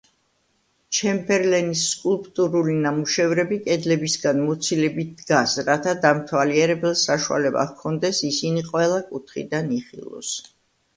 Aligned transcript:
ჩემბერლენის 0.99 1.83
სკულპტურული 1.89 2.77
ნამუშევრები 2.85 3.59
კედლებისგან 3.69 4.41
მოცილებით 4.47 5.13
დგას, 5.21 5.55
რათა 5.69 5.95
დამთვალიერებელს 6.09 7.07
საშუალება 7.13 7.69
ჰქონდეს 7.75 8.27
ისინი 8.33 8.69
ყველა 8.75 9.01
კუთხიდან 9.15 9.75
იხილოს. 9.81 10.37